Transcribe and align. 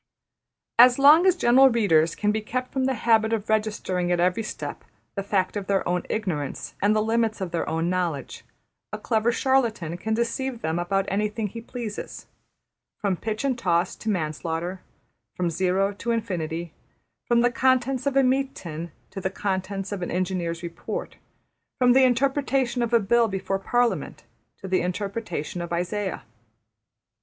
As 0.79 0.97
long 0.97 1.27
as 1.27 1.35
general 1.35 1.69
readers 1.69 2.15
can 2.15 2.31
be 2.31 2.41
kept 2.41 2.73
from 2.73 2.85
the 2.85 2.95
habit 2.95 3.33
of 3.33 3.49
registering 3.49 4.11
at 4.11 4.19
every 4.19 4.41
step 4.41 4.83
the 5.13 5.21
fact 5.21 5.55
of 5.55 5.67
their 5.67 5.87
own 5.87 6.01
ignorance 6.09 6.73
and 6.81 6.95
the 6.95 7.03
limits 7.03 7.39
of 7.39 7.51
their 7.51 7.69
own 7.69 7.87
knowledge, 7.87 8.43
a 8.91 8.97
clever 8.97 9.31
charlatan 9.31 9.95
can 9.97 10.15
deceive 10.15 10.61
them 10.63 10.79
about 10.79 11.05
anything 11.09 11.45
he 11.45 11.61
pleases: 11.61 12.25
``from 13.03 13.21
pitch 13.21 13.43
and 13.45 13.59
toss 13.59 13.95
to 13.97 14.09
manslaughter''; 14.09 14.79
from 15.35 15.51
Zero 15.51 15.93
to 15.93 16.09
Infinity; 16.09 16.73
from 17.27 17.41
the 17.41 17.51
contents 17.51 18.07
of 18.07 18.17
a 18.17 18.23
meat 18.23 18.55
tin 18.55 18.91
to 19.11 19.21
the 19.21 19.29
contents 19.29 19.91
of 19.91 20.01
an 20.01 20.09
engineer's 20.09 20.63
report; 20.63 21.17
from 21.77 21.93
the 21.93 22.03
interpretation 22.05 22.81
of 22.81 22.91
a 22.91 22.99
bill 22.99 23.27
before 23.27 23.59
Parliament 23.59 24.23
to 24.57 24.67
the 24.67 24.81
interpretation 24.81 25.61
of 25.61 25.71
Isaiah. 25.71 26.23